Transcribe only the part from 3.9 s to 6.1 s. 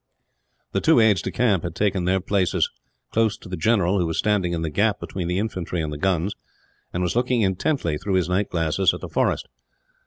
who was standing in the gap between the infantry and the